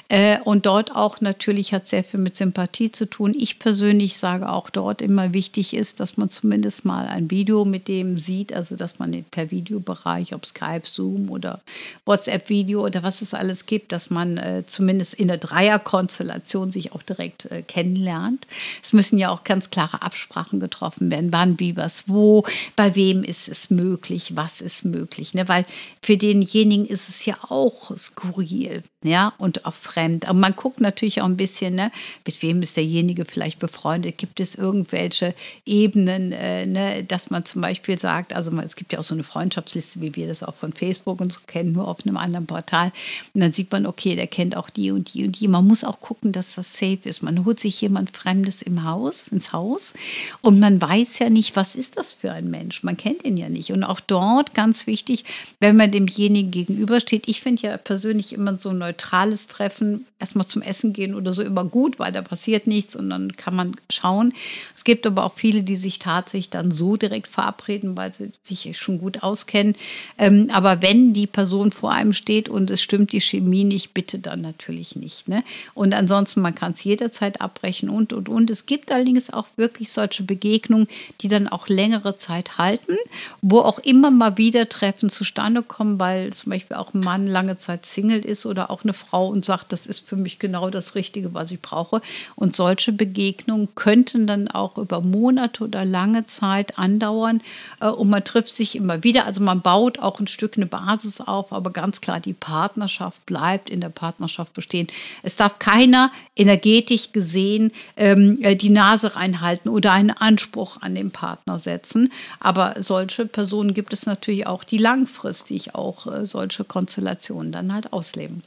Äh, 0.09 0.39
und 0.43 0.65
dort 0.65 0.95
auch 0.95 1.21
natürlich 1.21 1.73
hat 1.73 1.87
sehr 1.87 2.03
viel 2.03 2.19
mit 2.19 2.35
Sympathie 2.35 2.91
zu 2.91 3.05
tun. 3.05 3.35
Ich 3.37 3.59
persönlich 3.59 4.17
sage 4.17 4.49
auch 4.49 4.69
dort 4.69 5.01
immer 5.01 5.33
wichtig 5.33 5.73
ist, 5.73 5.99
dass 5.99 6.17
man 6.17 6.29
zumindest 6.29 6.85
mal 6.85 7.07
ein 7.07 7.29
Video 7.31 7.65
mit 7.65 7.87
dem 7.87 8.17
sieht, 8.17 8.53
also 8.53 8.75
dass 8.75 8.99
man 8.99 9.23
per 9.31 9.51
Videobereich, 9.51 10.33
ob 10.33 10.45
Skype, 10.45 10.83
Zoom 10.85 11.29
oder 11.29 11.61
WhatsApp-Video 12.05 12.85
oder 12.85 13.03
was 13.03 13.21
es 13.21 13.33
alles 13.33 13.58
gibt, 13.65 13.91
dass 13.91 14.09
man 14.09 14.37
äh, 14.37 14.63
zumindest 14.65 15.13
in 15.13 15.27
der 15.27 15.37
Dreierkonstellation 15.37 16.71
sich 16.71 16.91
auch 16.93 17.03
direkt 17.03 17.45
äh, 17.45 17.61
kennenlernt. 17.61 18.47
Es 18.83 18.93
müssen 18.93 19.17
ja 19.17 19.29
auch 19.29 19.43
ganz 19.43 19.69
klare 19.69 20.01
Absprachen 20.01 20.59
getroffen 20.59 21.11
werden, 21.11 21.31
wann, 21.31 21.59
wie, 21.59 21.77
was, 21.77 22.07
wo, 22.07 22.45
bei 22.75 22.95
wem 22.95 23.23
ist 23.23 23.47
es 23.47 23.69
möglich, 23.69 24.35
was 24.35 24.61
ist 24.61 24.85
möglich. 24.85 25.33
Ne? 25.33 25.47
Weil 25.47 25.65
für 26.01 26.17
denjenigen 26.17 26.85
ist 26.85 27.09
es 27.09 27.25
ja 27.25 27.37
auch 27.49 27.95
skurril 27.97 28.83
ja, 29.01 29.31
und 29.37 29.65
auch 29.65 29.73
fremd. 29.73 30.27
Aber 30.27 30.37
man 30.37 30.55
guckt 30.57 30.81
natürlich 30.81 31.21
auch 31.21 31.25
ein 31.25 31.37
bisschen, 31.37 31.75
ne, 31.75 31.89
mit 32.25 32.41
wem 32.41 32.61
ist 32.61 32.75
derjenige 32.75 33.23
vielleicht 33.23 33.57
befreundet. 33.57 34.17
Gibt 34.17 34.41
es 34.41 34.55
irgendwelche 34.55 35.33
Ebenen, 35.65 36.33
äh, 36.33 36.65
ne, 36.65 37.03
dass 37.05 37.29
man 37.29 37.45
zum 37.45 37.61
Beispiel 37.61 37.97
sagt, 37.97 38.33
also 38.35 38.51
es 38.59 38.75
gibt 38.75 38.91
ja 38.91 38.99
auch 38.99 39.05
so 39.05 39.15
eine 39.15 39.23
Freundschaftsliste, 39.23 40.01
wie 40.01 40.17
wir 40.17 40.27
das 40.27 40.43
auch 40.43 40.53
von 40.53 40.73
Facebook 40.73 41.21
und 41.21 41.31
so 41.31 41.39
kennen, 41.47 41.71
nur 41.71 41.87
auf 41.87 42.05
einem 42.05 42.17
anderen 42.17 42.45
Portal. 42.45 42.91
Und 43.33 43.39
dann 43.39 43.53
sieht 43.53 43.71
man, 43.71 43.85
okay, 43.85 44.17
der 44.17 44.27
kennt 44.27 44.57
auch 44.57 44.69
die 44.69 44.91
und 44.91 45.13
die 45.13 45.25
und 45.25 45.39
die. 45.39 45.47
Man 45.47 45.65
muss 45.65 45.85
auch 45.85 46.01
gucken, 46.01 46.33
dass 46.33 46.55
das 46.55 46.73
safe 46.73 46.99
ist. 47.05 47.23
Man 47.23 47.45
holt 47.45 47.61
sich 47.61 47.79
jemand 47.79 48.11
Fremdes 48.11 48.61
im 48.61 48.83
Haus, 48.83 49.29
ins 49.29 49.53
Haus 49.53 49.93
und 50.41 50.59
man 50.59 50.81
weiß 50.81 51.19
ja 51.19 51.29
nicht, 51.29 51.55
was 51.55 51.75
ist 51.75 51.97
das 51.97 52.11
für 52.11 52.33
ein 52.33 52.49
Mensch. 52.49 52.83
Man 52.83 52.97
kennt 52.97 53.23
ihn 53.23 53.37
ja 53.37 53.47
nicht. 53.47 53.71
Und 53.71 53.85
auch 53.85 54.01
dort 54.01 54.53
ganz 54.53 54.87
wichtig, 54.87 55.23
wenn 55.61 55.77
man 55.77 55.89
demjenigen 55.91 56.51
gegenübersteht. 56.51 57.29
Ich 57.29 57.39
finde 57.39 57.61
ja 57.61 57.77
persönlich 57.77 58.33
immer 58.33 58.57
so 58.57 58.69
ein 58.69 58.88
neutrales 58.89 59.47
Treffen, 59.47 60.05
erstmal 60.19 60.47
zum 60.47 60.61
Essen 60.61 60.93
gehen 60.93 61.13
oder 61.13 61.31
so 61.33 61.41
immer 61.41 61.63
gut, 61.63 61.99
weil 61.99 62.11
da 62.11 62.21
passiert 62.21 62.65
nichts 62.65 62.95
und 62.95 63.09
dann 63.09 63.31
kann 63.33 63.55
man 63.55 63.75
schauen. 63.89 64.33
Es 64.75 64.83
gibt 64.83 65.05
aber 65.05 65.25
auch 65.25 65.35
viele, 65.35 65.63
die 65.63 65.75
sich 65.75 65.99
tatsächlich 65.99 66.49
dann 66.49 66.71
so 66.71 66.97
direkt 66.97 67.27
verabreden, 67.27 67.95
weil 67.95 68.13
sie 68.13 68.31
sich 68.41 68.77
schon 68.77 68.97
gut 68.99 69.21
auskennen. 69.21 69.75
Ähm, 70.17 70.49
aber 70.51 70.81
wenn 70.81 71.13
die 71.13 71.27
Person 71.27 71.71
vor 71.71 71.91
einem 71.91 72.13
steht 72.13 72.49
und 72.49 72.71
es 72.71 72.81
stimmt 72.81 73.11
die 73.11 73.21
Chemie 73.21 73.63
nicht, 73.63 73.93
bitte 73.93 74.17
dann 74.17 74.41
natürlich 74.41 74.95
nicht. 74.95 75.27
Ne? 75.27 75.43
Und 75.75 75.93
ansonsten, 75.93 76.41
man 76.41 76.55
kann 76.55 76.73
es 76.73 76.83
jederzeit 76.83 77.41
abbrechen 77.41 77.89
und, 77.89 78.11
und, 78.11 78.27
und. 78.27 78.49
Es 78.49 78.65
gibt 78.65 78.91
allerdings 78.91 79.31
auch 79.31 79.47
wirklich 79.55 79.91
solche 79.91 80.23
Begegnungen, 80.23 80.87
die 81.21 81.27
dann 81.27 81.47
auch 81.47 81.67
längere 81.67 82.17
Zeit 82.17 82.57
halten, 82.57 82.97
wo 83.41 83.59
auch 83.59 83.79
immer 83.79 84.09
mal 84.09 84.37
wieder 84.37 84.67
Treffen 84.67 85.09
zustande 85.09 85.61
kommen, 85.61 85.99
weil 85.99 86.33
zum 86.33 86.51
Beispiel 86.51 86.77
auch 86.77 86.93
ein 86.93 87.01
Mann 87.01 87.27
lange 87.27 87.57
Zeit 87.59 87.85
Single 87.85 88.25
ist 88.25 88.45
oder 88.45 88.71
auch 88.71 88.78
auch 88.79 88.83
eine 88.83 88.93
Frau 88.93 89.27
und 89.27 89.45
sagt, 89.45 89.71
das 89.71 89.85
ist 89.85 90.07
für 90.07 90.15
mich 90.15 90.39
genau 90.39 90.69
das 90.69 90.95
Richtige, 90.95 91.33
was 91.33 91.51
ich 91.51 91.61
brauche. 91.61 92.01
Und 92.35 92.55
solche 92.55 92.91
Begegnungen 92.91 93.69
könnten 93.75 94.27
dann 94.27 94.47
auch 94.47 94.77
über 94.77 95.01
Monate 95.01 95.63
oder 95.63 95.85
lange 95.85 96.25
Zeit 96.25 96.77
andauern 96.77 97.41
äh, 97.81 97.87
und 97.87 98.09
man 98.09 98.23
trifft 98.23 98.53
sich 98.53 98.75
immer 98.75 99.03
wieder. 99.03 99.25
Also 99.25 99.41
man 99.41 99.61
baut 99.61 99.99
auch 99.99 100.19
ein 100.19 100.27
Stück 100.27 100.53
eine 100.55 100.65
Basis 100.65 101.21
auf, 101.21 101.51
aber 101.51 101.71
ganz 101.71 102.01
klar, 102.01 102.19
die 102.19 102.33
Partnerschaft 102.33 103.25
bleibt 103.25 103.69
in 103.69 103.81
der 103.81 103.89
Partnerschaft 103.89 104.53
bestehen. 104.53 104.87
Es 105.23 105.35
darf 105.35 105.59
keiner 105.59 106.11
energetisch 106.35 107.11
gesehen 107.11 107.71
ähm, 107.97 108.39
äh, 108.41 108.55
die 108.55 108.69
Nase 108.69 109.15
reinhalten 109.15 109.69
oder 109.69 109.91
einen 109.91 110.11
Anspruch 110.11 110.77
an 110.81 110.95
den 110.95 111.11
Partner 111.11 111.59
setzen. 111.59 112.11
Aber 112.39 112.75
solche 112.79 113.25
Personen 113.25 113.73
gibt 113.73 113.93
es 113.93 114.05
natürlich 114.05 114.47
auch, 114.47 114.63
die 114.63 114.77
langfristig 114.77 115.75
auch 115.75 116.07
äh, 116.07 116.25
solche 116.25 116.63
Konstellationen 116.63 117.51
dann 117.51 117.73
halt 117.73 117.91
ausleben. 117.93 118.43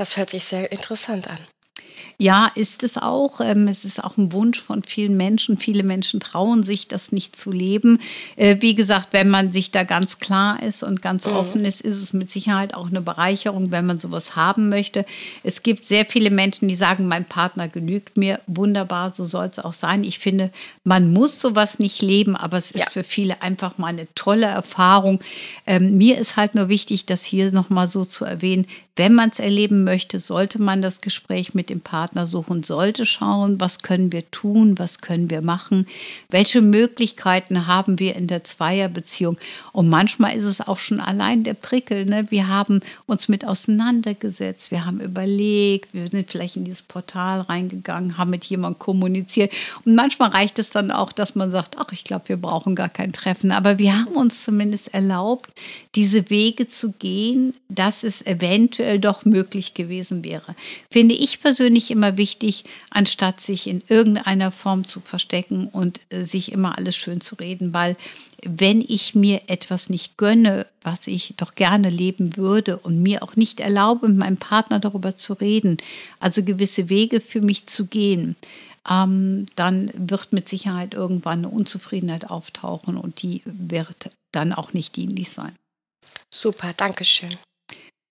Das 0.00 0.16
hört 0.16 0.30
sich 0.30 0.44
sehr 0.44 0.72
interessant 0.72 1.28
an. 1.28 1.36
Ja, 2.16 2.50
ist 2.54 2.82
es 2.82 2.98
auch. 2.98 3.40
Ähm, 3.40 3.66
es 3.66 3.86
ist 3.86 4.02
auch 4.04 4.18
ein 4.18 4.32
Wunsch 4.32 4.60
von 4.60 4.82
vielen 4.82 5.16
Menschen. 5.16 5.56
Viele 5.56 5.82
Menschen 5.82 6.20
trauen 6.20 6.62
sich, 6.62 6.86
das 6.86 7.12
nicht 7.12 7.34
zu 7.34 7.50
leben. 7.50 7.98
Äh, 8.36 8.56
wie 8.60 8.74
gesagt, 8.74 9.08
wenn 9.12 9.30
man 9.30 9.52
sich 9.52 9.70
da 9.70 9.84
ganz 9.84 10.18
klar 10.18 10.62
ist 10.62 10.82
und 10.82 11.00
ganz 11.00 11.26
mhm. 11.26 11.32
offen 11.32 11.64
ist, 11.64 11.80
ist 11.80 11.96
es 11.96 12.12
mit 12.12 12.30
Sicherheit 12.30 12.74
auch 12.74 12.88
eine 12.88 13.00
Bereicherung, 13.00 13.70
wenn 13.70 13.86
man 13.86 14.00
sowas 14.00 14.36
haben 14.36 14.68
möchte. 14.68 15.06
Es 15.42 15.62
gibt 15.62 15.86
sehr 15.86 16.04
viele 16.04 16.30
Menschen, 16.30 16.68
die 16.68 16.74
sagen, 16.74 17.06
mein 17.06 17.24
Partner 17.24 17.68
genügt 17.68 18.18
mir. 18.18 18.40
Wunderbar, 18.46 19.12
so 19.12 19.24
soll 19.24 19.46
es 19.46 19.58
auch 19.58 19.74
sein. 19.74 20.04
Ich 20.04 20.18
finde, 20.18 20.50
man 20.84 21.12
muss 21.12 21.40
sowas 21.40 21.78
nicht 21.78 22.02
leben, 22.02 22.36
aber 22.36 22.58
es 22.58 22.70
ist 22.70 22.84
ja. 22.84 22.90
für 22.90 23.04
viele 23.04 23.40
einfach 23.40 23.78
mal 23.78 23.88
eine 23.88 24.06
tolle 24.14 24.46
Erfahrung. 24.46 25.20
Ähm, 25.66 25.96
mir 25.96 26.18
ist 26.18 26.36
halt 26.36 26.54
nur 26.54 26.68
wichtig, 26.68 27.06
das 27.06 27.24
hier 27.24 27.50
nochmal 27.52 27.88
so 27.88 28.04
zu 28.04 28.26
erwähnen. 28.26 28.66
Wenn 29.00 29.14
man 29.14 29.30
es 29.30 29.38
erleben 29.38 29.82
möchte, 29.82 30.20
sollte 30.20 30.60
man 30.60 30.82
das 30.82 31.00
Gespräch 31.00 31.54
mit 31.54 31.70
dem 31.70 31.80
Partner 31.80 32.26
suchen 32.26 32.64
sollte, 32.64 33.06
schauen, 33.06 33.58
was 33.58 33.78
können 33.78 34.12
wir 34.12 34.30
tun, 34.30 34.78
was 34.78 35.00
können 35.00 35.30
wir 35.30 35.40
machen, 35.40 35.86
welche 36.28 36.60
Möglichkeiten 36.60 37.66
haben 37.66 37.98
wir 37.98 38.14
in 38.14 38.26
der 38.26 38.44
Zweierbeziehung. 38.44 39.38
Und 39.72 39.88
manchmal 39.88 40.36
ist 40.36 40.44
es 40.44 40.60
auch 40.60 40.78
schon 40.78 41.00
allein 41.00 41.44
der 41.44 41.54
Prickel. 41.54 42.04
Ne? 42.04 42.26
Wir 42.30 42.48
haben 42.48 42.80
uns 43.06 43.28
mit 43.28 43.46
auseinandergesetzt, 43.46 44.70
wir 44.70 44.84
haben 44.84 45.00
überlegt, 45.00 45.94
wir 45.94 46.06
sind 46.08 46.30
vielleicht 46.30 46.56
in 46.56 46.64
dieses 46.64 46.82
Portal 46.82 47.40
reingegangen, 47.40 48.18
haben 48.18 48.28
mit 48.28 48.44
jemandem 48.44 48.80
kommuniziert. 48.80 49.50
Und 49.86 49.94
manchmal 49.94 50.28
reicht 50.28 50.58
es 50.58 50.68
dann 50.68 50.90
auch, 50.90 51.12
dass 51.12 51.34
man 51.34 51.50
sagt, 51.50 51.76
ach, 51.78 51.90
ich 51.92 52.04
glaube, 52.04 52.28
wir 52.28 52.36
brauchen 52.36 52.74
gar 52.74 52.90
kein 52.90 53.14
Treffen. 53.14 53.50
Aber 53.50 53.78
wir 53.78 53.98
haben 53.98 54.12
uns 54.12 54.44
zumindest 54.44 54.92
erlaubt, 54.92 55.50
diese 55.94 56.28
Wege 56.28 56.68
zu 56.68 56.92
gehen, 56.92 57.54
dass 57.70 58.04
es 58.04 58.26
eventuell 58.26 58.89
doch 58.98 59.24
möglich 59.24 59.74
gewesen 59.74 60.24
wäre. 60.24 60.54
Finde 60.90 61.14
ich 61.14 61.40
persönlich 61.40 61.90
immer 61.90 62.16
wichtig, 62.16 62.64
anstatt 62.90 63.40
sich 63.40 63.68
in 63.68 63.82
irgendeiner 63.88 64.50
Form 64.50 64.86
zu 64.86 65.00
verstecken 65.00 65.68
und 65.68 66.00
äh, 66.10 66.24
sich 66.24 66.52
immer 66.52 66.76
alles 66.78 66.96
schön 66.96 67.20
zu 67.20 67.36
reden, 67.36 67.72
weil 67.72 67.96
wenn 68.42 68.80
ich 68.80 69.14
mir 69.14 69.42
etwas 69.48 69.90
nicht 69.90 70.16
gönne, 70.16 70.66
was 70.82 71.06
ich 71.06 71.34
doch 71.36 71.54
gerne 71.54 71.90
leben 71.90 72.36
würde 72.36 72.78
und 72.78 73.02
mir 73.02 73.22
auch 73.22 73.36
nicht 73.36 73.60
erlaube, 73.60 74.08
mit 74.08 74.18
meinem 74.18 74.38
Partner 74.38 74.78
darüber 74.78 75.16
zu 75.16 75.34
reden, 75.34 75.76
also 76.20 76.42
gewisse 76.42 76.88
Wege 76.88 77.20
für 77.20 77.42
mich 77.42 77.66
zu 77.66 77.86
gehen, 77.86 78.36
ähm, 78.88 79.46
dann 79.56 79.90
wird 79.94 80.32
mit 80.32 80.48
Sicherheit 80.48 80.94
irgendwann 80.94 81.40
eine 81.40 81.48
Unzufriedenheit 81.48 82.30
auftauchen 82.30 82.96
und 82.96 83.22
die 83.22 83.42
wird 83.44 84.10
dann 84.32 84.52
auch 84.52 84.72
nicht 84.72 84.96
dienlich 84.96 85.30
sein. 85.30 85.54
Super, 86.32 86.72
danke 86.76 87.04
schön 87.04 87.36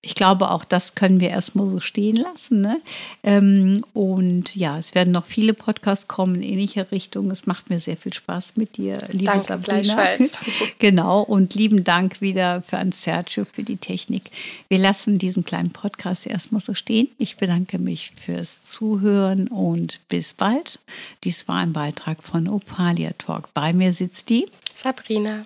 ich 0.01 0.15
glaube, 0.15 0.51
auch 0.51 0.63
das 0.63 0.95
können 0.95 1.19
wir 1.19 1.29
erstmal 1.29 1.69
so 1.69 1.79
stehen 1.79 2.15
lassen. 2.15 2.61
Ne? 2.61 2.79
Ähm, 3.21 3.83
und 3.93 4.55
ja, 4.55 4.77
es 4.77 4.95
werden 4.95 5.11
noch 5.11 5.25
viele 5.25 5.53
Podcasts 5.53 6.07
kommen 6.07 6.35
in 6.35 6.43
ähnlicher 6.43 6.89
Richtung. 6.91 7.29
Es 7.31 7.45
macht 7.47 7.69
mir 7.69 7.81
sehr 7.81 7.97
viel 7.97 8.13
Spaß 8.13 8.53
mit 8.55 8.77
dir, 8.77 8.97
liebe 9.11 9.25
Danke, 9.25 9.45
Sabrina. 9.45 10.07
genau, 10.79 11.21
und 11.21 11.53
lieben 11.53 11.83
Dank 11.83 12.21
wieder 12.21 12.61
für 12.61 12.77
an 12.77 12.93
Sergio 12.93 13.45
für 13.51 13.63
die 13.63 13.75
Technik. 13.75 14.31
Wir 14.69 14.79
lassen 14.79 15.19
diesen 15.19 15.43
kleinen 15.43 15.71
Podcast 15.71 16.27
erstmal 16.27 16.61
so 16.61 16.73
stehen. 16.73 17.09
Ich 17.17 17.35
bedanke 17.35 17.77
mich 17.77 18.13
fürs 18.23 18.63
Zuhören 18.63 19.49
und 19.49 19.99
bis 20.07 20.33
bald. 20.33 20.79
Dies 21.25 21.49
war 21.49 21.57
ein 21.57 21.73
Beitrag 21.73 22.23
von 22.23 22.47
Opalia 22.47 23.11
Talk. 23.17 23.53
Bei 23.53 23.73
mir 23.73 23.91
sitzt 23.91 24.29
die 24.29 24.47
Sabrina. 24.75 25.45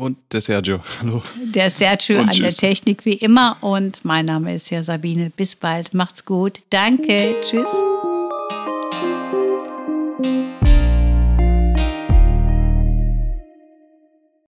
Und 0.00 0.16
der 0.32 0.40
Sergio. 0.40 0.80
Hallo. 1.02 1.22
Der 1.54 1.70
Sergio 1.70 2.20
an 2.20 2.30
der 2.30 2.52
Technik 2.52 3.04
wie 3.04 3.12
immer. 3.12 3.58
Und 3.60 4.02
mein 4.02 4.24
Name 4.24 4.54
ist 4.54 4.70
ja 4.70 4.82
Sabine. 4.82 5.30
Bis 5.36 5.54
bald. 5.54 5.92
Macht's 5.92 6.24
gut. 6.24 6.60
Danke. 6.70 7.36
Tschüss. 7.42 7.70